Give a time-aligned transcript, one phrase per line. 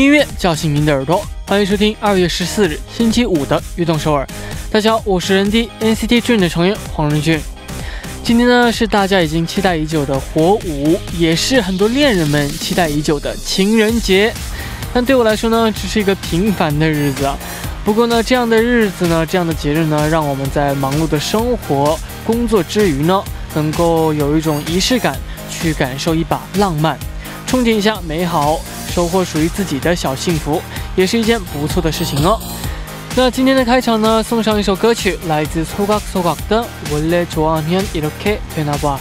[0.00, 4.26] 音乐叫醒您的耳朵，欢迎收听二月十四日星期五的悦动首尔。
[4.70, 7.38] 大家好，我是人 D NCT Dream 的成员黄仁俊。
[8.24, 14.32] 今天呢是大家已经期待已久的火舞，也是很多恋人们期待已久的情人节。
[14.94, 17.30] 但对我来说呢，只是一个平凡的日子。
[17.84, 25.14] 不过呢，这样的日子呢，这样的节日呢，让我们在忙碌的生活、工作之余呢，能够有一种仪式感，
[25.50, 26.98] 去感受一把浪漫，
[27.46, 28.58] 憧憬一下美好。
[28.89, 30.61] 收获属于自己的小幸福，
[30.95, 32.39] 也是一件不错的事情哦。
[33.15, 36.61] 那今天的开场呢，送上一首歌曲，来自소각소각的《
[36.93, 38.97] 원래좋아하면이렇게되나 봐》。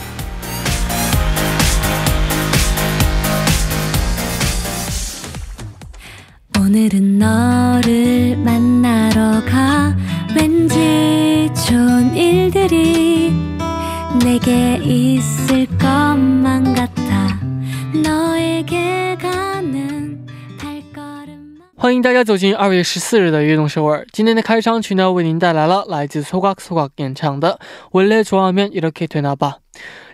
[21.89, 24.07] 欢迎大家走进二月十四日的悦动首尔。
[24.13, 27.59] 今天的开场曲呢，为您带来了来自소각소각演唱的《
[27.93, 29.53] 원래좋아하면이렇게되나 봐》。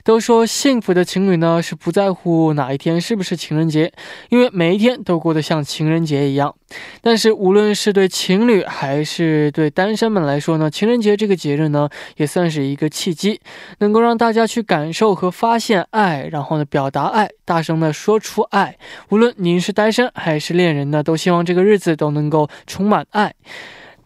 [0.05, 3.91] 都说幸福的情侣呢是不在乎哪一天是不是情人节，
[4.29, 6.55] 因为每一天都过得像情人节一样。
[7.01, 13.41] 但是无论是对情侣还是对单身们来说呢，情人节这个节日呢也算是一个契机，
[13.79, 18.77] 能够让大家去感受和发现爱，然后呢表达爱，大声的说出爱。
[19.09, 23.33] 无论您是单身还是恋人呢，都希望这个日子都能够充满爱。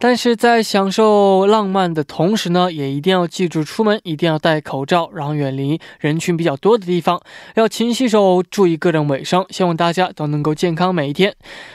[0.02, 7.20] 但是在享受浪漫的同时呢，也一定要记住出门一定要戴口罩，然后远离人群比较多的地方，
[7.54, 9.44] 要勤洗手，注意个人卫生。
[9.50, 11.34] 希望大家都能够健康每一天。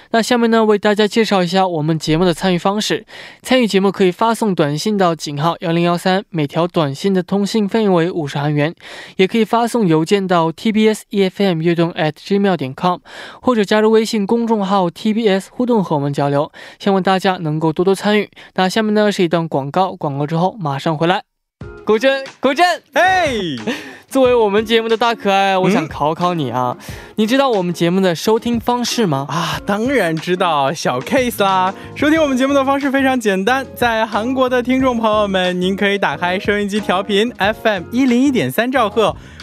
[0.10, 3.06] 那下面呢，为大家介绍一下我们节目的参与方式。
[3.44, 8.72] 参与节目可以发送短信到井号幺零幺三，每条短信的通信费用为五十韩元；
[9.18, 13.02] 也可以发送邮件到 tbs efm 悦动 at gmail 点 com，
[13.40, 16.52] 或者加入微信公众号 tbs 互动和我们交流。
[16.80, 18.15] 希望大家能够多多参。
[18.56, 21.24] 那下面呢是一段广告，广告之后马上回来。
[21.86, 23.58] 古镇，古镇，嘿。
[24.08, 26.78] 作为我们节目的大可爱，我想考考你啊，
[27.16, 29.26] 你知道我们节目的收听方式吗？
[29.30, 31.74] 啊，当然知道，小 case 啦。
[31.96, 39.14] 收听我们节目的方式非常简单，在韩国的听众朋友们，您可以打开收音机调频 FM 一零一点三兆赫，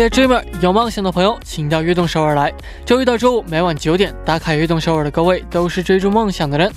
[0.00, 2.50] We are dreamer，有梦想的朋友，请到悦动首尔来。
[2.86, 6.72] 周一到周五每晚九点打卡悦动首尔的各位，都是追逐梦想的人。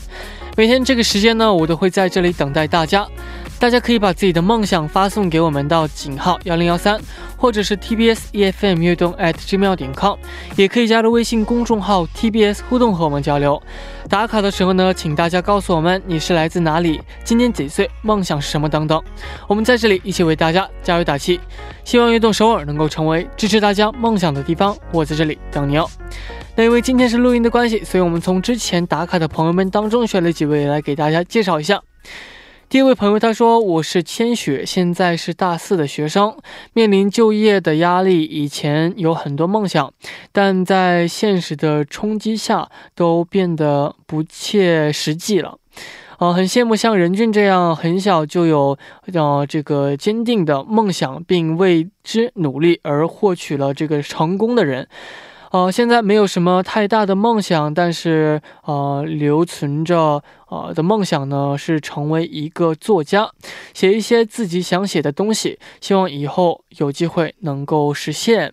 [0.57, 3.07] 每天这个时间呢，我都会在这里等待大家。
[3.63, 6.99] 大家可以把自己的梦想发送给我们到井号幺零幺三，
[7.37, 10.17] 或者是 TBS EFM 乐动 at gmail 点 com，
[10.57, 13.63] 也可以加入微信公众号 TBS 互动和我们交流。
[14.09, 19.01] 打卡的时候呢，请大家告诉我们你是来自哪里，今年几岁，梦想是什么等等。
[19.47, 21.39] 我们在这里一起为大家加油打气，
[21.85, 24.75] 希望乐动首尔能够成为支持大家梦想的地方。
[24.91, 25.89] 我在这里等你哦。
[26.57, 31.81] 那因为今天是录音的关系，所以我们从之前打卡的朋友们当中选了几位来给大家介绍一下。
[32.73, 36.35] 第一位朋友他说：“我是千雪，现在是大四的学生，
[36.73, 38.23] 面临就业的压力。
[38.23, 39.93] 以前有很多梦想，
[40.31, 45.59] 但在现实的冲击下都变得不切实际了。
[46.17, 48.75] 呃，很羡慕像任俊这样很小就有
[49.13, 54.87] 呃这个坚定的梦想，并为之努力而获取了这个成功的人。
[55.53, 63.29] 呃，现在没有什么太大的梦想，但是呃，留存着呃的梦想呢是成为一个作家，
[63.71, 68.51] 写一些自己想写的东西，希望以后有机会能够实现。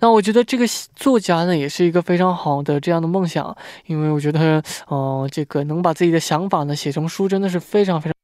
[0.00, 0.66] 那我觉得这个
[0.96, 3.56] 作家呢，也是一个非常好的这样的梦想，
[3.86, 8.23] 因为我觉得，呃，这个能把自己的想法呢写成书，真的是非常非常。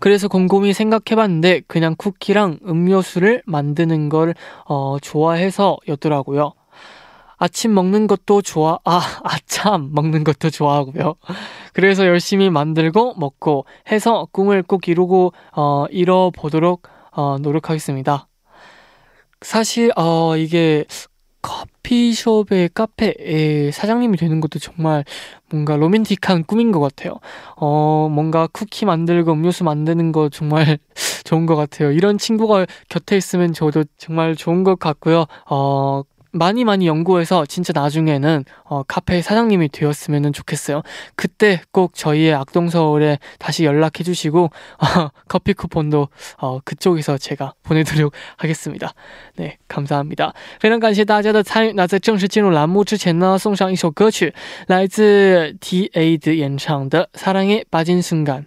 [0.00, 6.54] 그래서 곰곰이 생각해봤는데 그냥 쿠키랑 음료수를 만드는 걸 어, 좋아해서였더라고요.
[7.36, 11.14] 아침 먹는 것도 좋아, 아, 아참 먹는 것도 좋아하고요.
[11.72, 16.82] 그래서 열심히 만들고 먹고 해서 꿈을 꼭 이루고, 어, 이뤄보도록,
[17.12, 18.28] 어, 노력하겠습니다.
[19.40, 20.84] 사실, 어, 이게
[21.42, 25.04] 커피숍의 카페의 사장님이 되는 것도 정말
[25.50, 27.14] 뭔가 로맨틱한 꿈인 것 같아요.
[27.56, 30.78] 어, 뭔가 쿠키 만들고 음료수 만드는 거 정말
[31.24, 31.92] 좋은 것 같아요.
[31.92, 35.26] 이런 친구가 곁에 있으면 저도 정말 좋은 것 같고요.
[35.48, 40.81] 어, 많이 많이 연구해서 진짜 나중에는 어, 카페 사장님이 되었으면 좋겠어요.
[41.15, 46.09] 그때 꼭 저희의 악동서울에 다시 연락해 주시고 어, 커피 쿠폰도
[46.39, 48.93] 어, 그쪽에서 제가 보내드리도록 하겠습니다.
[49.37, 50.33] 네, 감사합니다.
[50.59, 51.71] 非常感谢大家的参与。
[51.71, 54.33] 那在正式进入栏目之前呢，送上一首歌曲，
[54.67, 58.43] 来自 D.A 的演唱的《 사랑에 빠진 순간》。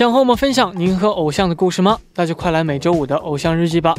[0.00, 1.98] 想和我们分享您和偶像的故事吗？
[2.14, 3.94] 那就快来每周五的偶像日记吧。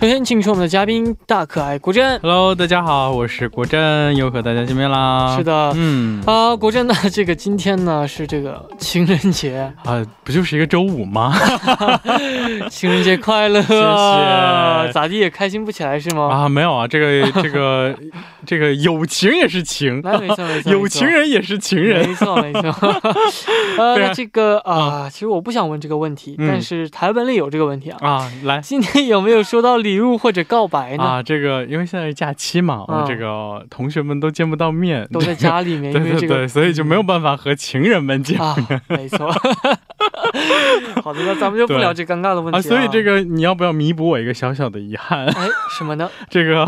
[0.00, 2.18] 首先，请出我们的嘉宾大可爱国振。
[2.22, 5.36] Hello，大家好，我是国振，又和大家见面啦。
[5.36, 11.32] 是的，嗯啊，国振呢，这个今天呢是这个情人节啊，不就是一个周五吗？
[12.68, 14.92] 情人节快乐，谢谢。
[14.92, 16.30] 咋地也开心不起来是吗？
[16.32, 17.96] 啊，没有啊，这个这个
[18.44, 22.72] 这个友情也是情，没错没错，有 情人也是情人，没错没错。
[23.78, 25.43] 呃，这个啊，其实我。
[25.44, 28.32] 不想问这个问题，但是台本里有这个问题啊啊！
[28.44, 31.04] 来，今天有没有收到礼物或者告白呢？
[31.04, 38.80] 啊，这个因为现在是假期嘛，我们这个同学们都见不到面，都在家里面， 对对对，所以就没有办法和情人们见面。
[38.88, 39.30] 没错。
[41.02, 42.62] 好的，那咱们就不聊这尴尬的问题啊。
[42.62, 45.26] 所以这个你要不要弥补我一个小小的遗憾？
[45.26, 46.10] 哎，什么呢？
[46.30, 46.66] 这个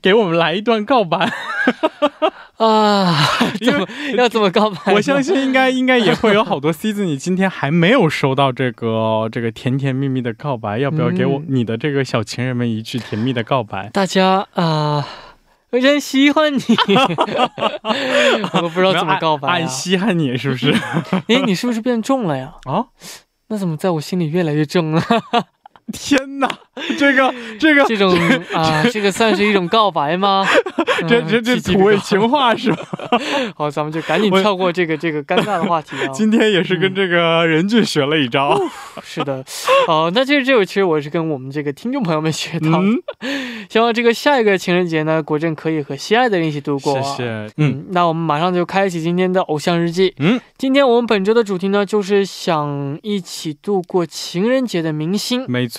[0.00, 1.30] 给我们来一段告白。
[2.56, 3.14] 啊，
[3.60, 3.86] 因为
[4.16, 4.94] 要怎么告白？
[4.94, 13.88] 我相信应该应该也会有好多 C 子，你今天还没有收到这个这个甜甜蜜蜜的告白，要不要给我你的这个小情人们一句甜蜜的告白？
[13.92, 15.06] 大家啊，
[15.70, 16.60] 我真喜欢你，
[18.62, 20.72] 我不知道怎么告白，俺稀罕你是不是？
[21.28, 22.54] 哎，你是不是变重了呀？
[22.64, 22.86] 啊，
[23.48, 25.02] 那怎么在我心里越来越重了？
[25.92, 26.48] 天哪，
[26.98, 28.12] 这个这个这种
[28.52, 30.44] 啊，这个算是一种告白吗？
[31.08, 32.84] 这这这土味情话是吧？
[33.54, 36.08] 好，咱们就赶紧跳过这个这个尴尬的话题啊。
[36.12, 38.60] 今天也是跟这个任俊学了一招。
[39.02, 39.44] 是的，
[39.86, 42.86] 哦，那其实这首其实我是跟我们这个听众朋友们学到的。
[43.68, 47.00] 希望这个下一个情人节呢，国振可以和心爱的人一起度过。
[47.00, 47.50] 谢谢。
[47.58, 50.12] 嗯，那我们马上就开启今天的偶像日记。
[50.18, 55.44] 嗯，今天我们本周的主题呢，就是想一起度过情人节的明星。
[55.46, 55.75] 没错。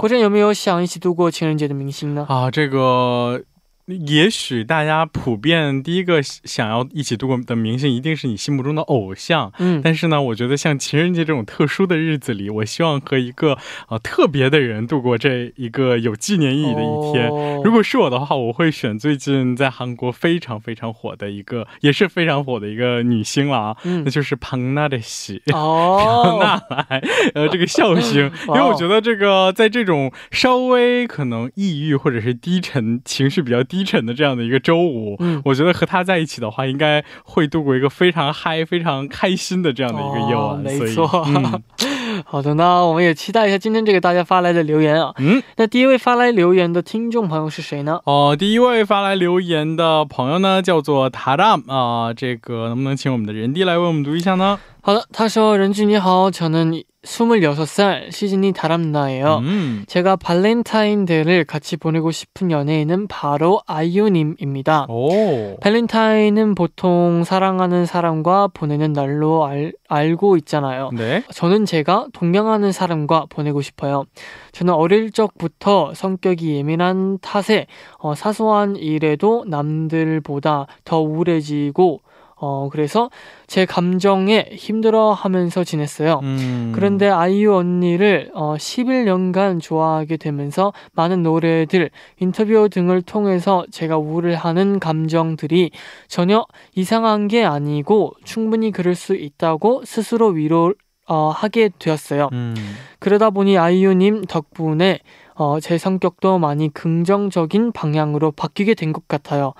[0.00, 2.26] 国珍有没有想一起度过情人节的明星呢？
[2.28, 3.42] 啊，这个。
[3.88, 9.50] 也许大家普遍第一个想要一起度过的明星，一定是你心目中的偶像。
[9.58, 17.28] 嗯，但是呢，我觉得像情人节这种特殊的日子里，我希望和一个啊特别的人度过这一个有纪念意义的一天。
[17.64, 27.02] 如果是我的话，我会选最近在韩国非常非常火的一个，也是非常火的一个女星了啊，那就是庞娜的喜哦， 娜来，
[27.32, 33.77] 呃，这个笑 星，因为我觉得这个在这种稍微可能抑郁或者是低沉情绪比较低。
[33.78, 40.58] 低沉的这样的一个周五，嗯，我觉得和他在一起的话，应该会度过一个非常嗨、非常开心的这样的一个夜晚。
[40.58, 41.06] 没错，
[42.26, 45.14] 好的，那我们也期待一下今天这个大家发来的留言啊。
[45.18, 48.00] 嗯，那第一位发来留言的听众朋友是谁呢？
[48.02, 52.12] 哦，第一位发来留言的朋友呢，叫做塔 a 啊。
[52.12, 54.58] 这个能不能请我们的人弟来为我们读一下呢？
[54.81, 59.37] 好的，他说：“任俊你好，저는26살 시즈니 다람나예요.
[59.37, 59.85] 음.
[59.87, 64.87] 제가 발렌타인데이를 같이 보내고 싶은 연예인은 바로 아이유님입니다.
[64.89, 65.57] 오.
[65.61, 70.89] 발렌타인은 보통 사랑하는 사람과 보내는 날로 알, 알고 있잖아요.
[70.93, 71.23] 네?
[71.33, 74.03] 저는 제가 동경하는 사람과 보내고 싶어요.
[74.51, 77.67] 저는 어릴 적부터 성격이 예민한 탓에
[77.99, 82.01] 어, 사소한 일에도 남들보다 더 우울해지고
[82.40, 83.10] 어, 그래서
[83.46, 86.20] 제 감정에 힘들어 하면서 지냈어요.
[86.22, 86.72] 음.
[86.74, 91.90] 그런데 아이유 언니를 어, 11년간 좋아하게 되면서 많은 노래들,
[92.20, 95.70] 인터뷰 등을 통해서 제가 우울해하는 감정들이
[96.06, 100.74] 전혀 이상한 게 아니고 충분히 그럴 수 있다고 스스로 위로
[101.08, 102.28] 어, 하게 되었어요.
[102.32, 102.54] 음.
[102.98, 105.00] 그러다 보니 아이유님 덕분에
[105.34, 109.54] 어, 제 성격도 많이 긍정적인 방향으로 바뀌게 된 것 같아요.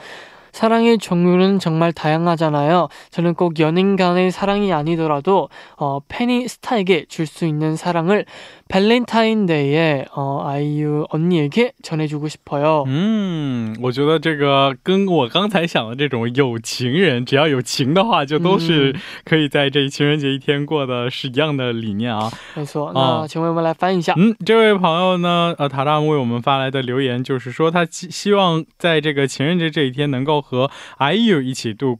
[0.53, 2.89] 사랑의 종류는 정말 다양하잖아요.
[3.11, 8.25] 저는 꼭 연인 간의 사랑이 아니더라도 어, 팬이 스타에게 줄 수 있는 사랑을
[8.70, 12.86] 발렌타인데이에 어, 아이유 언니에게 전해주고 싶어요.
[12.88, 22.32] 嗯，我觉得这个跟我刚才想的这种有情人，只要有情的话就都是可以在这一情人节一天过的是一样的理念啊。
[22.56, 24.14] 没错，那请问我们来翻译一下。
[24.18, 31.96] 嗯，这位朋友呢，呃，塔拉为我们发来的留言就是说，他希望在这个情人节这一天能够和 IU 一起度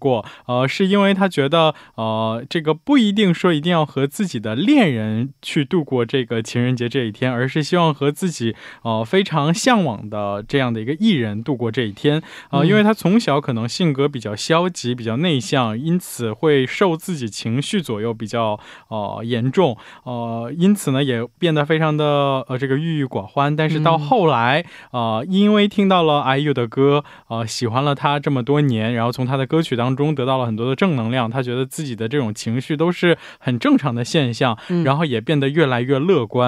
[5.84, 12.23] 过这个情 人节这一天，而是希望和自己呃非常向往的这样的一个艺人度过这一天。
[12.51, 19.77] 啊因为他从小可能性格比较消极、比较内向，因此会受自己情绪左右比较呃严重。
[20.05, 23.55] 呃因此呢，也变得非常的呃这个郁郁寡欢。
[23.55, 34.57] 但是到后来，呃，因为听到了 IU 的歌，呃，喜欢了他这么多年，然后从他的歌曲当中得到了很多的正能量，他觉得自己的这种情绪都是很正常的现象。
[34.85, 36.48] 然后也变得越来越乐观。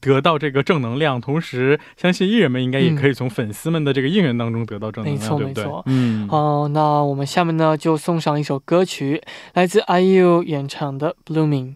[0.00, 5.64] 得到这个正能量，同时相信艺人们应该也可以从粉丝们的这个应援当中得到正能量，对不对？
[5.86, 9.22] 嗯，好，那我们下面呢就送上一首歌曲，
[9.54, 11.74] 来自 IU 演唱的《Blooming》。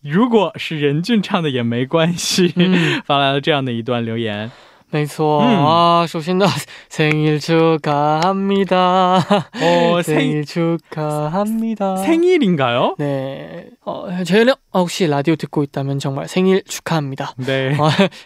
[0.02, 2.54] 如果是任俊唱的也没关系，
[3.06, 4.50] 发来了这样的一段留言。
[4.93, 6.47] 没错啊，首先呢，
[6.89, 9.23] 생일축하합니 다。
[9.61, 11.95] 哦，생일축하합니 다。
[11.97, 17.35] 생일인가요 네， 哦，최현혹시라디오듣고있다면정말생일축하합니 다。
[17.37, 17.77] 네，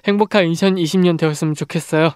[0.06, 2.12] 행복한2020년되었으면좋겠어요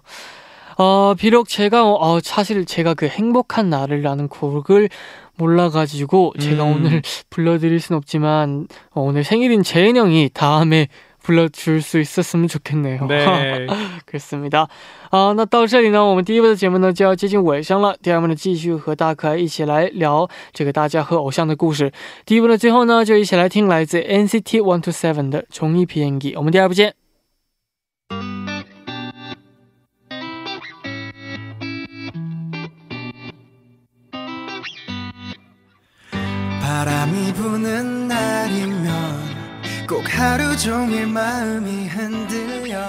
[0.79, 4.89] 어, 비록 제가, 어, 사실 제가 그 행복한 나를 라는 곡을
[5.36, 6.75] 몰라가지고 제가 음.
[6.75, 10.88] 오늘 불러드릴 순 없지만, 어, 오늘 생일인 재은 형이 다음에
[11.21, 13.05] 불러줄 수 있었으면 좋겠네요.
[13.07, 13.67] 네.
[14.05, 14.69] 그렇습니다.
[15.12, 17.97] 아, 那到这里呢，我们第一部的节目呢就要接近尾声了。
[18.01, 21.91] 第二部呢，继续和大家一起来聊这个大家和偶像的故事。
[22.25, 26.33] 第一部呢，最后呢，就一起来听来自 NCT 127的《종이비행기》。
[26.38, 26.93] 我们第二部见。
[40.21, 42.79] 하루 종일 마음이 흔들려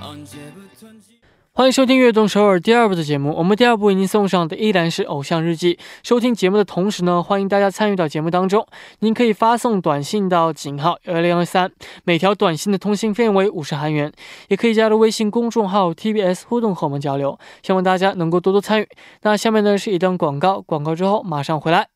[0.00, 1.20] 언제부턴지
[1.52, 3.34] 欢迎收听《悦动首尔》第二部的节目。
[3.36, 5.74] 我们第二部为您送上的依然是《偶像日记》。
[6.02, 8.66] 收听节目的同时呢，欢迎大家参与到节目当中。
[9.00, 11.70] 您可以发送短信到井号幺零幺三，
[12.04, 14.10] 每条短信的通信费为五十韩元。
[14.48, 17.38] 也可以加入微信公众号 TBS 互动和我们交流。
[17.62, 18.88] 希望大家能够多多参与。
[19.22, 21.88] 那下面呢是一段广告，广告之后马上回来。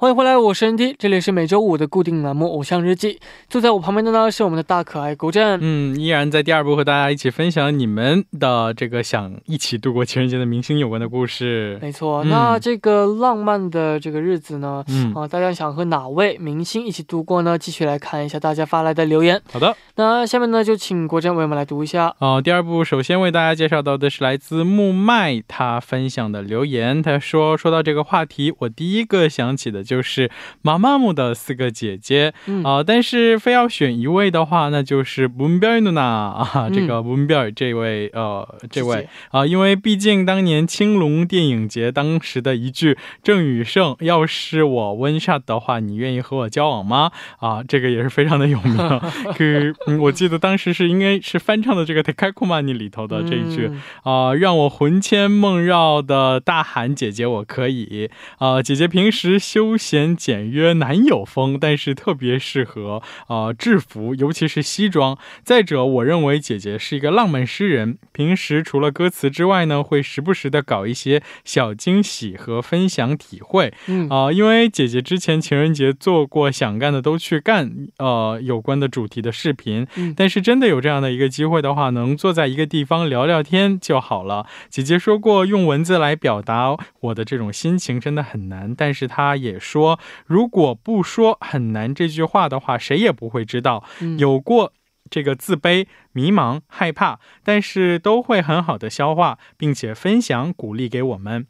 [0.00, 3.12] 欢迎回来，我是 ND，这里是每周五的固定栏目《偶像日记》。
[3.50, 11.78] 坐在我旁边的呢是我们的大可爱古镇，嗯，依然在第二部和大家一起分享你们的这个想一起度过情人节的明星有关的故事。
[11.82, 17.58] 没错，那这个浪漫的这个日子呢，嗯啊，大家想和哪位明星一起度过呢？
[17.58, 19.38] 继续来看一下大家发来的留言。
[19.52, 22.16] 好的，那下面呢就请国珍为我们来读一下。
[22.20, 29.84] 哦，第二部首先为大家介绍到的是来自木麦他分享的留言，他说说到这个话题，我第一个想起的。
[29.90, 30.30] 就是
[30.62, 32.32] 妈妈木的四个姐姐。
[32.64, 39.08] 啊但是非要选一位的话那就是 boombayana 啊这个 boombay 这位呃这位。
[39.30, 47.10] 啊因为毕竟当年青龙电影节当时的一句郑宇盛要是我温莎的话你愿意和我交往吗？
[47.40, 48.76] 啊这个也是非常的有名。
[49.36, 49.44] 可
[49.88, 53.70] 嗯我记得当时是应该是翻唱的这个 tekakuma money 里头的这一句
[54.02, 58.08] 啊让我魂牵梦绕的大喊姐姐我可以。
[58.38, 65.18] 啊姐姐平时休显简约男友风，但是特别适合啊制服，尤其是西装。
[65.42, 73.72] 再者，我认为姐姐是一个浪漫诗人，平时除了歌词之外呢，会时不时的搞一些小惊喜和分享体会。
[73.86, 79.86] 嗯啊，因为姐姐之前情人节做过想干的都去干，呃有关的主题的视频。
[79.96, 84.44] 嗯，但是真的有这样的一个机会的话，能坐在一个地方聊聊天就好了。
[84.68, 89.69] 姐姐说过，用文字来表达我的这种心情真的很难，但是她也说。
[89.70, 93.84] 说如果不说很难这句话的话，谁也不会知道
[94.18, 94.72] 有过
[95.08, 101.46] 这个自卑、迷茫、害怕，但是都会很好的消化，并且分享鼓励给我们。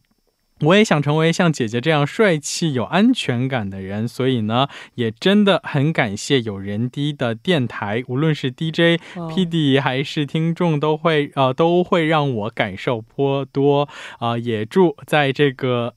[0.61, 14.37] 我也想成为像姐姐这样帅气、有安全感的人，所以呢，也真的很感谢有人低的电台，无论是 DJ、PD 还是听众，都会呃都会让我感受颇多啊。
[14.37, 15.95] 也祝在这个。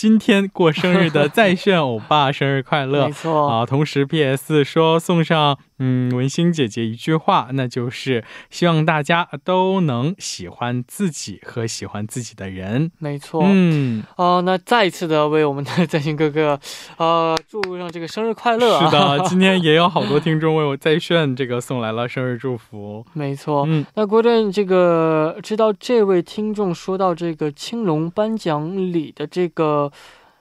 [0.00, 3.04] 今天过生日的在炫欧巴生日快乐！
[3.08, 4.64] 没错啊，同时 P.S.
[4.64, 12.90] 说送上嗯文心姐姐一句话，那就是希望大家都能喜欢自己和喜欢自己的人。
[12.98, 16.58] 没错，嗯哦，那再一次的为我们的 在炫哥哥
[16.96, 18.80] 呃祝上这个生日快乐。
[18.80, 23.04] 是的， 今天也有好多听众为我在炫这个送来了生日祝福。
[23.12, 29.89] 没错，嗯，那郭振这个知道这位听众说到这个青龙颁奖礼的这个。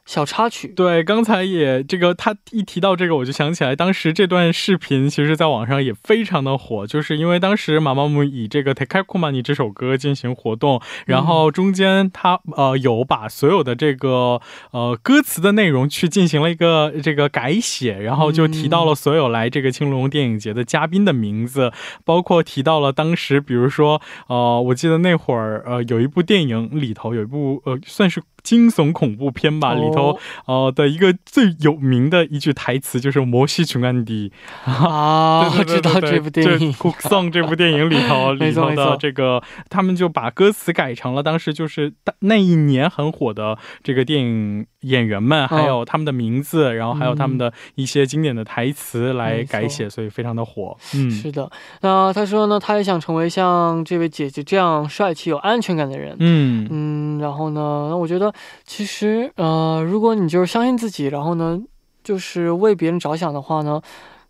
[0.05, 0.69] 小插曲。
[0.69, 21.71] 对，刚才也这个他一提到这个，我就想起来，当时这段视频其实在网上也非常的火，就是因为当时马妈姆以这个《t e k a k u m a n i 这首歌进行活动，然后中间他呃有把所有的这个呃歌词的内容去进行了一个这个改写，然后就提到了所有来这个青龙电影节的嘉宾的名字，
[22.03, 28.19] 包括提到了当时比如说呃，我记得那会儿呃有一部电影里头有一部呃算是。
[28.43, 34.31] 惊悚恐怖片吧，里头呃的一个最有名的一句台词就是“摩西琼安迪”
[34.65, 50.77] 啊， 我知道这部电影《Song》这部电影里头 里头的这个，他们就把歌词改成了当时就是那一年很火的这个电影演员们，还有他们的名字，然后还有他们的一些经典的台词来改写，所以非常的火。
[50.95, 51.49] 嗯，是的。
[51.81, 56.15] 那他说呢，他也想成为像这位姐姐这样帅气、有安全感的人。
[56.19, 58.28] 嗯嗯，然后呢，那我觉得。
[58.65, 61.59] 其实，呃，如果你就是相信自己，然后呢，
[62.03, 63.81] 就是为别人着想的话呢，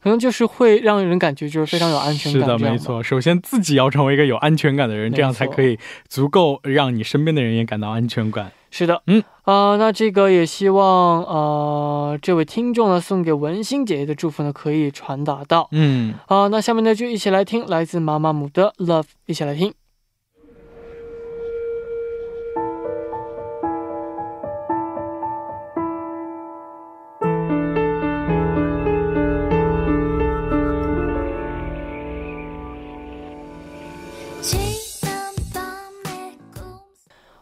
[0.02, 2.42] 可能就是会让人感觉就是非常有安全感。
[2.42, 3.04] 是的，没错。
[3.04, 8.52] 首先自己要成为一个有安全感的人，这样才可以足够让你身边的人也感到安全感。
[8.72, 15.68] 是的，嗯，啊，那这个也希望，呃，这位听众呢送给文心姐姐的祝福呢可以传达到。
[15.72, 19.74] 嗯，啊，那下面呢就一起来听来自妈妈姆的 Love，一起来听。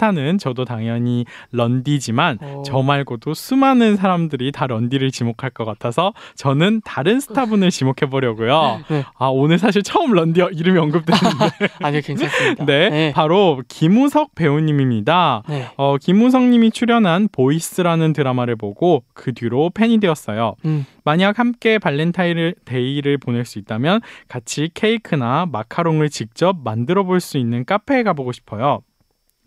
[0.00, 2.62] 스타는 저도 당연히 런디지만 오.
[2.62, 8.80] 저 말고도 수많은 사람들이 다 런디를 지목할 것 같아서 저는 다른 스타분을 지목해 보려고요.
[8.88, 9.04] 네.
[9.18, 12.64] 아 오늘 사실 처음 런디 이름이 언급됐는데 아니요 괜찮습니다.
[12.64, 15.42] 네, 네, 바로 김우석 배우님입니다.
[15.48, 15.68] 네.
[15.76, 20.54] 어, 김우석님이 출연한 보이스라는 드라마를 보고 그 뒤로 팬이 되었어요.
[20.64, 20.86] 음.
[21.04, 27.66] 만약 함께 발렌타인 데이를 보낼 수 있다면 같이 케이크나 마카롱을 직접 만들어 볼 수 있는
[27.66, 28.80] 카페에 가보고 싶어요.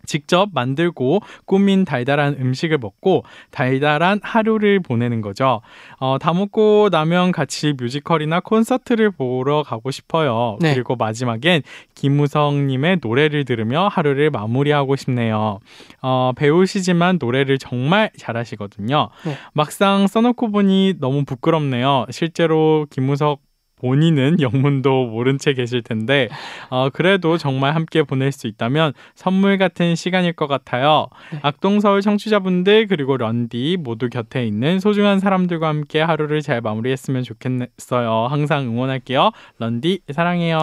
[0.06, 5.60] 직접 만들고 꾸민 달달한 음식을 먹고 달달한 하루를 보내는 거죠.
[5.98, 10.58] 어, 다 먹고 나면 같이 뮤지컬이나 콘서트를 보러 가고 싶어요.
[10.60, 10.74] 네.
[10.74, 11.62] 그리고 마지막엔
[11.94, 15.60] 김우성님의 노래를 들으며 하루를 마무리하고 싶네요.
[16.02, 19.08] 어, 배우시지만 노래를 정말 잘하시거든요.
[19.24, 19.36] 네.
[19.52, 22.06] 막상 써놓고 보니 너무 부끄럽네요.
[22.10, 23.40] 실제로 김우석
[23.76, 26.28] 본인은 영문도 모른 채 계실 텐데
[26.70, 31.08] 어, 그래도 정말 함께 보낼 수 있다면 선물 같은 시간일 것 같아요.
[31.32, 31.38] 네.
[31.42, 38.26] 악동서울 청취자분들 그리고 런디 모두 곁에 있는 소중한 사람들과 함께 하루를 잘 마무리했으면 좋겠어요.
[38.28, 39.30] 항상 응원할게요.
[39.58, 40.58] 런디 사랑해요.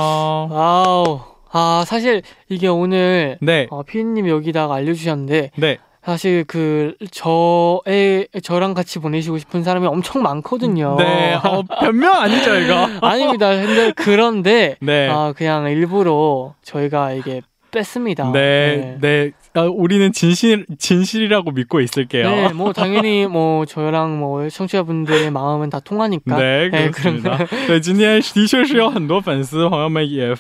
[0.49, 1.19] 와우.
[1.53, 3.67] 아 사실 이게 오늘 네.
[3.71, 5.77] 어, 피디님 여기다가 알려주셨는데 네.
[6.03, 10.95] 사실 그 저의 저랑 같이 보내시고 싶은 사람이 엄청 많거든요.
[10.97, 12.87] 네, 어, 변명 아니죠 이거?
[13.07, 13.49] 아닙니다.
[13.49, 15.07] 근데 그런데 네.
[15.09, 18.31] 아, 그냥 일부러 저희가 이게 뺐습니다.
[18.31, 19.31] 네, 네, 네.
[19.54, 22.30] 아, 우리는 진실 진실이라고 믿고 있을게요.
[22.30, 26.36] 네, 뭐 당연히 뭐 저랑 뭐 청취자분들의 마음은 다 통하니까.
[26.36, 27.38] 네, 그렇습니다.
[27.66, 30.34] 对，今天的确是有很多粉丝朋友们也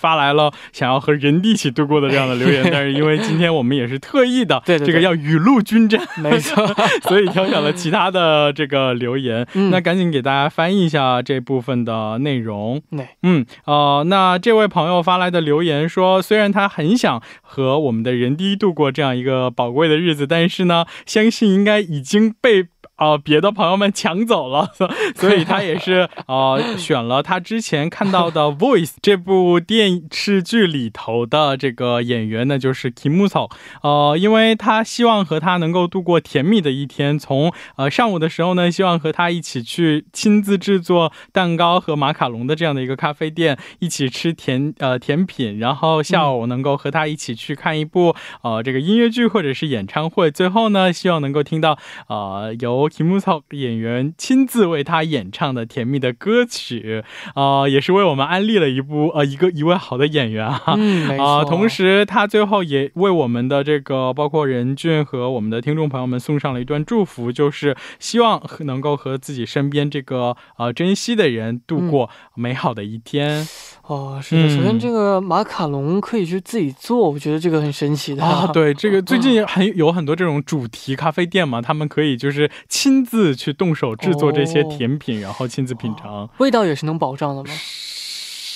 [3.88, 6.00] 是特意的，这个要语录均沾。
[6.22, 6.66] 没错，
[7.02, 9.46] 所以挑选了其他的这个留言。
[9.70, 12.80] 那赶紧给大家翻译一下这部分的内容。
[12.90, 22.67] 对，嗯，呃，那这位朋友发来的留言说，虽然他很想和我们的人低度过这 这样一个宝贵的日子，但是呢，相信应该已经被。
[23.01, 24.69] 啊，别的朋友们抢走了，
[25.17, 33.49] 所以他也是呃选了他之前看到的《Voice》 这部电视剧里头的这个演员呢，就是 Kim Soo。
[33.81, 60.51] 呃，因为他希望和他能够度过甜蜜的一天，从呃上午的时候呢，希望和他一起去亲自制作蛋糕和马卡龙的这样的一个咖啡店，一起吃甜呃甜品，然后下午能够和他一起去看一部呃这个音乐剧或者是演唱会，最后呢，希望能够听到呃由题目草演员亲自为他演唱的甜蜜的歌曲，啊，也是为我们安利了一部呃一个一位好的演员。
[60.51, 60.77] 哈
[61.17, 73.47] 啊，同时他最后也为我们的这个包括任俊和我们的听众朋友们送上了一段祝福，就是希望能够和自己身边这个呃珍惜的人度过美好的一天。
[73.91, 78.47] 哦，是的，首先这个马卡龙可以去自己做，我觉得这个很神奇的啊。
[78.53, 87.49] 对，这个最近很有很多这种主题咖啡店嘛，他们可以就是亲自去动手制作这些甜品，然后亲自品尝，味道也是能保障的吗？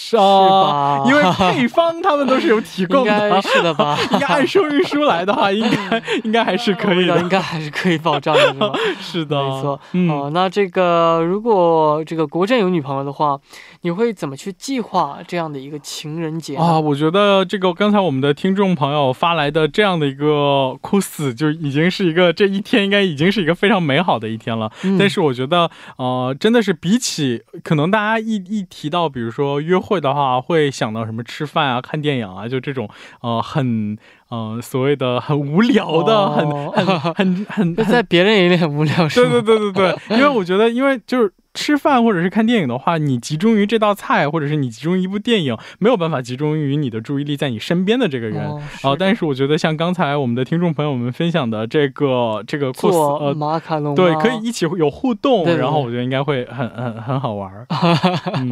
[0.08, 3.98] 是吧，因为配方他们都是有提供的，是的吧？
[4.14, 8.72] 应该按说明书来的话，应该应该还是可以的，应该还是可以保障的，是吧？
[9.02, 9.80] 是的，没错。
[10.10, 13.38] 哦，那这个如果这个国政有女朋友的话，
[13.86, 16.80] 你会怎么去计划这样的一个情人节啊？
[16.80, 24.72] 我觉得这个刚才我们的听众朋友发来的这样的一个 cos，就已经是一个这一天应该已经是一个非常美好的一天了。
[24.98, 29.96] 但是我觉得，呃，真的是比起可能大家一一提到，比如说约会。
[30.06, 32.88] 的话会想到什么吃饭啊、看电影啊，就这种
[33.22, 33.98] 呃很
[34.30, 41.34] 呃所谓的很无聊的、很很很很在别人眼里很无聊，对对对对对，因为我觉得因为就是。
[41.56, 48.46] 吃饭或者是看电影的话，你集中于这道菜，或者是你集中于一部电影，没有办法集中于你的注意力在你身边的这个人。
[48.84, 48.96] 啊。
[49.00, 57.52] 但是我觉得像刚才我们的听众朋友们分享的这个这个做呃 马卡龙，对，可以一起有互动，然后我觉得应该会很很很好玩。
[58.36, 58.52] 嗯。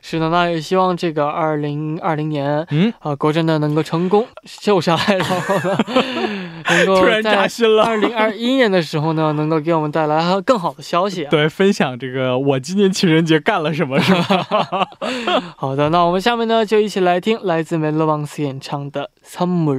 [0.00, 2.92] 是的，那也希望这个二零二零年，嗯？
[3.00, 5.76] 啊，国真的能够成功瘦下来，然后呢，
[6.70, 7.84] 能够扎心了。
[7.84, 12.38] 二零二一年的时候呢，能够给我们带来更好的消息，对，分享这个。
[12.38, 13.98] 我今年情人节干了什么？
[14.00, 14.88] 是吧？
[15.56, 19.74] 好的，那我们下面呢就一起来听来自 Melobans 演唱的《Summer》。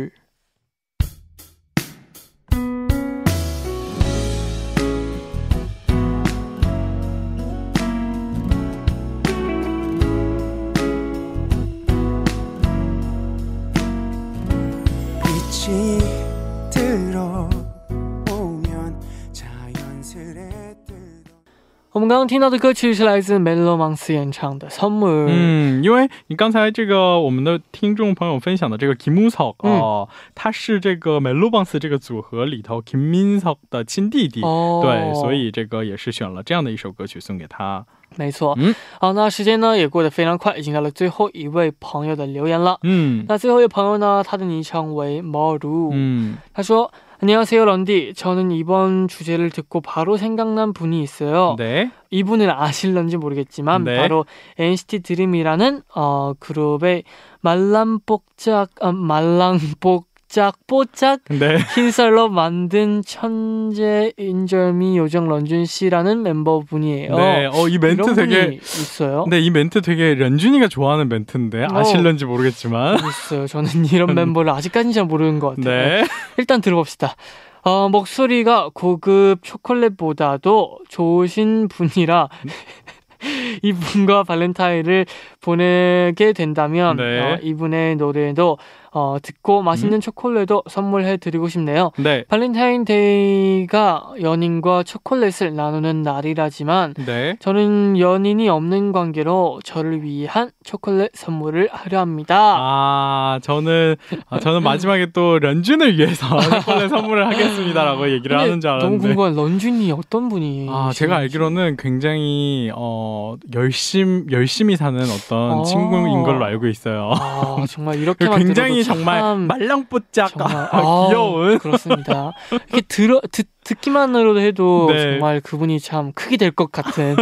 [21.94, 25.26] 我们刚刚听到的歌曲是来自 Melomans 演唱的《Summer》。
[25.30, 37.86] 嗯，因为你刚才这个我们的听众朋友分享的这个 Kim Min Seok 哦，他是这个 Melomans 这个组合里头 Kim Min Seok 的亲弟弟，对，所以这个也是选了这样的一首歌曲送给他。
[38.16, 42.80] 没错，嗯，好，那时间呢也过得非常快，已经到了最后一位朋友的留言了。
[42.82, 46.92] 嗯，那最后一位朋友呢，他的昵称为 Maru，嗯，他说。
[47.24, 51.90] 안녕하세요 런디 저는 이번 주제를 듣고 바로 생각난 분이 있어요 네.
[52.10, 53.96] 이분을 아실런지 모르겠지만 네.
[53.96, 54.26] 바로
[54.60, 57.06] NCT 드림이라는 어, 그룹의
[57.40, 61.58] 말랑복작 아, 말랑복 뽀짝뽀짝 네.
[61.76, 67.16] 흰쌀로 만든 천재 인 절미 요정 런쥔 씨라는 멤버분이에요.
[67.16, 69.26] 네, 어, 이 멘트 되게 있어요.
[69.30, 73.46] 네, 이 멘트 되게 런쥔이가 좋아하는 멘트인데 어, 아실런지 모르겠지만 있어요.
[73.46, 76.02] 저는 이런 멤버를 아직까지 잘 모르는 것 같아요.
[76.02, 76.08] 네.
[76.38, 77.16] 일단 들어봅시다.
[77.62, 82.30] 어, 목소리가 고급 초콜릿보다도 좋으신 분이라
[83.62, 85.06] 이분과 발렌타인을
[85.44, 87.20] 보내게 된다면 네.
[87.20, 88.58] 어, 이분의 노래도
[88.96, 90.02] 어, 듣고 맛있는 음?
[90.02, 91.92] 초콜릿도 선물해 드리고 싶네요.
[91.98, 92.26] 네.
[92.28, 97.36] 발렌타인데이가 연인과 초콜릿을 나누는 날이라지만 네.
[97.40, 102.56] 저는 연인이 없는 관계로 저를 위한 초콜릿 선물을 하려 합니다.
[102.60, 103.96] 아, 저는
[104.30, 106.28] 아, 저는 마지막에 또 런쥔을 위해서
[106.62, 110.68] 초콜릿 선물을 하겠습니다라고 얘기를 하는 줄 알았는데 너무 궁금한 런쥔이 어떤 분이?
[110.70, 117.12] 아, 제가 알기로는 굉장히 어, 열심 열심히 사는 어떤 아~ 친구인 걸로 알고 있어요.
[117.16, 122.34] 아, 정말 이렇게 굉장히 정말 말랑뽀짝 아, 귀여운 그렇습니다.
[122.52, 125.03] 이렇게 들어 듣 듣기만으로도 해도 네.
[125.13, 127.17] 정말 그분이 참 크게 될 것 같은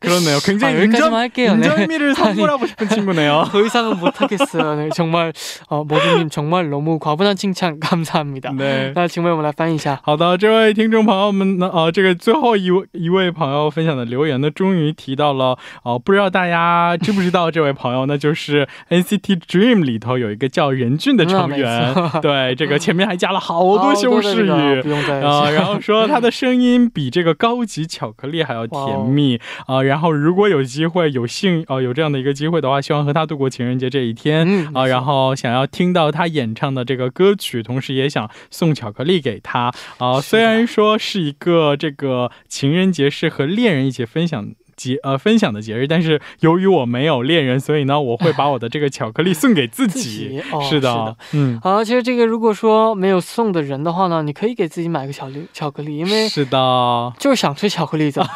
[0.00, 0.38] 그렇네요.
[0.44, 1.52] 굉장히 아, 여기까지만 할게요.
[1.52, 2.14] 인절미를 네.
[2.14, 3.46] 선물하고 싶은 친구네요.
[3.50, 4.74] 더 이상은 못하겠어요.
[4.76, 5.32] 네, 정말
[5.68, 8.52] 어, 모두님 정말 너무 과분한 칭찬 감사합니다.
[8.52, 8.92] 네.
[8.94, 9.98] 那请问我们来翻译一下。
[10.02, 24.96] 好的，这位听众朋友们，呃，这个最后一位一位朋友分享的留言呢，终于提到了，呃，不知道大家知不知道这位朋友呢，就是 NCT Dream 里头有一个叫任俊的成员，对，这个前面还加了好多修饰语。
[25.09, 40.19] 啊，然后说他的声音比这个高级巧克力还要甜蜜啊，然后如果有机会有幸啊有这样的一个机会的话，希望和他度过情人节这一天啊，然后想要听到他演唱的这个歌曲，同时也想送巧克力给他啊。
[40.21, 44.49] 虽然说是一个这个情人节是和恋人一起分享。
[44.81, 50.41] 节呃分享的节日，但是由于我没有恋人，所以呢，我会把我的这个巧克力送给自己。
[50.51, 51.59] 哦、是的，嗯。
[51.61, 58.29] 好，其实这个如果说没有送的人的话呢，你可以给自己买个巧克力，巧克力，因为是的，就是想吃巧克力，怎么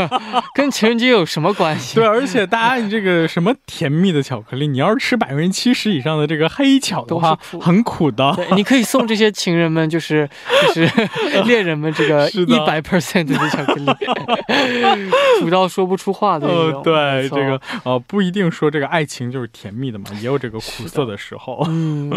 [0.54, 1.94] 跟情人节有什么关系？
[1.94, 8.34] 对，而且大家这个什么甜蜜的巧克力，你要是吃百分之七十以上的这个黑巧的话，很苦的。
[8.36, 10.28] 对，你可以送这些情人们，就是
[10.74, 10.90] 就是
[11.46, 13.86] 恋人们这个一百 percent 的巧克力，
[15.40, 16.82] 苦到说不出话的那种。
[16.82, 21.64] 对，这个呃不一定说这个爱情就是甜蜜的嘛，也有这个苦涩的时候。
[21.68, 22.10] 嗯，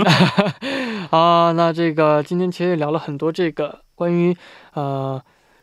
[1.12, 4.36] 啊，那这个今天其实也聊了很多这个关于
[4.74, 5.22] 呃。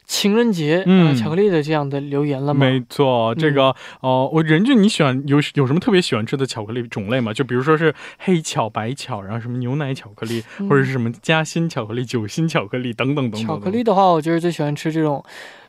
[0.08, 2.60] 情人节，嗯，巧克力的这样的留言了吗？
[2.60, 7.34] 没错，这个哦，我任俊，你喜欢有有什么特别喜欢吃的巧克力种类吗？
[7.34, 13.46] 就比如说是黑巧、白巧，然后什么牛奶巧克力，或者是什么夹心巧克力、酒心巧克力等等等等。
[13.48, 15.24] 巧克力的话，我就是最喜欢吃这种。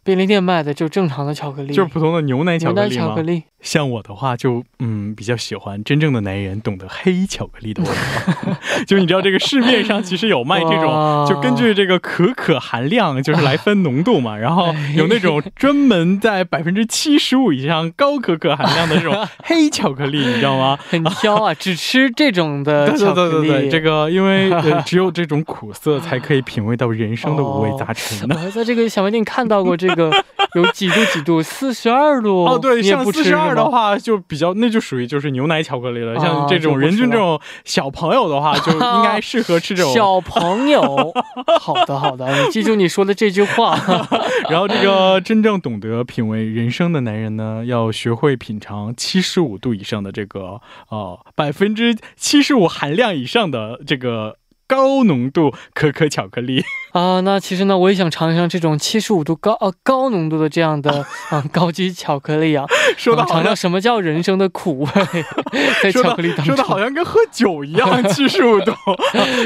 [0.07, 3.43] 便利店卖的就正常的巧克力，就是普通的牛奶巧克力巧克力。
[3.59, 8.53] 像我的话，就嗯比较喜欢真正的男人懂得黑巧克力的味道。
[8.87, 14.37] 就你知道这个市面上其实有卖这种，就根据这个可可含量就是来分浓度嘛。
[14.39, 20.79] 然后有那种专门在百分之七十五以上高可可含量的这种黑巧克力，你知道吗？
[20.87, 23.49] 很挑啊，只吃这种的 巧克力。
[23.49, 24.49] 对对对对，这个因为
[24.85, 28.35] 只有这种苦涩才可以品味到人生的五味杂陈呢。
[28.37, 29.96] 我还在这个小卖店看到过这个。
[29.97, 30.11] 个
[30.53, 36.17] 有几度几度，四十二度哦，对，像四十二的话就比较，那就属于就是牛奶巧克力了。
[36.19, 41.11] 像这种人均这种小朋友的话，就应该适合吃这种 小朋友。
[41.59, 43.75] 好的好的，你记住你说的这句话。
[44.49, 54.37] 然后这个真正懂得品味人生的男人呢，要学会品尝七十五度以上的这个呃百分之七十五含量以上的这个。
[54.67, 56.63] 高浓度可可巧克力。
[56.91, 62.65] 啊，那其实呢，我也想尝一尝这种七十五度高呃高浓度的这样的 啊高级巧克力啊，
[62.97, 64.91] 说的尝尝什么叫人生的苦味，
[65.83, 68.71] 在巧克力当中，说的好像跟喝酒一样， 七十五度，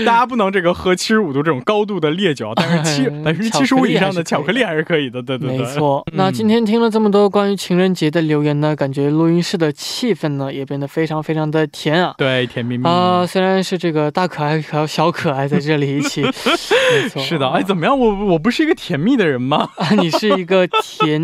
[0.06, 6.06] 大家不能这个喝七十五度这种高度的烈酒，但是七百分之七十五以上的巧克力还是可以的，对对对，没错。
[6.14, 12.88] 那今天听了这么多关于情人节的留言呢，感觉录音室的气氛呢也变得非常非常的甜啊，对，甜蜜蜜。
[12.88, 15.22] 啊，虽然是这个大可爱还有小。
[15.22, 17.98] 可爱在这里一起， 没错，是的，哎，怎么样？
[17.98, 19.70] 我我不是一个甜蜜的人吗？
[19.78, 21.22] 啊你是一个甜。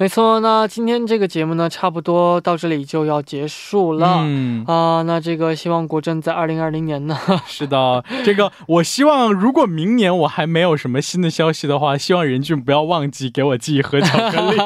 [0.00, 4.20] 没错，那今天这个节目呢，差不多到这里就要结束了。
[4.22, 7.14] 嗯啊，那这个希望国政在二零二零年呢，
[7.46, 14.56] 是的，这个我希望如果明年我还没有什么新的消息的话，希望任俊不要忘记给我寄一盒巧克力。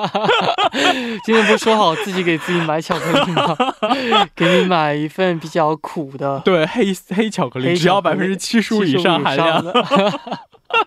[1.26, 3.56] 今天不说好自己给自己买巧克力吗？
[4.36, 9.64] 给你买一份比较苦的，对，黑黑巧克力，只要百分之七十五以上含量。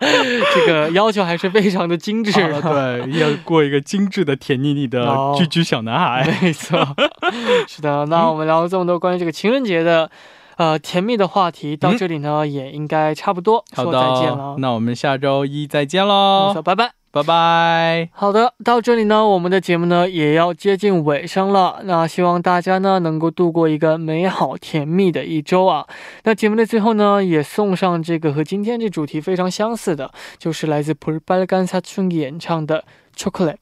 [0.54, 6.78] 这个要求还是非常的精致，对，要过一个精致的甜腻腻的居居小男孩，没错，
[7.66, 8.06] 是的。
[8.06, 10.10] 那我们聊了这么多关于这个情人节的，
[10.56, 14.56] 呃，甜蜜的话题，到这里呢也应该差不多说再见了。
[14.58, 16.97] 那我们下周一再见喽，拜拜。
[17.11, 18.09] 拜拜。
[18.11, 21.81] 好的，到这里呢，我们的节目呢也要接近尾声了。
[21.83, 25.85] 那希望大家呢能够度过一个美好甜蜜的一周啊。
[26.23, 32.83] 那节目的最后呢，也送上这个和今天这主题非常相似的，就是来自普尔巴勒甘萨村演唱的《
[33.21, 33.53] Chocolate》。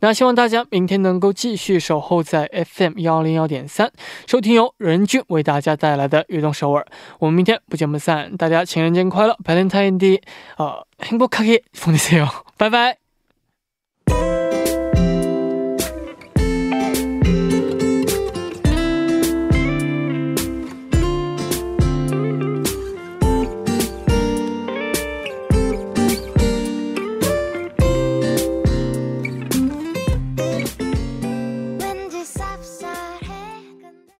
[0.00, 3.90] 那希望大家明天能够继续守候在 FM 幺零幺点三，
[4.26, 6.86] 收听由任俊为大家带来的悦动首尔。
[7.18, 8.36] 我们明天不见不散。
[8.36, 10.20] 大家情人节快乐，Valentine Day，
[10.58, 12.28] 呃，행복하게보내세 요，
[12.61, 13.10] 拜拜。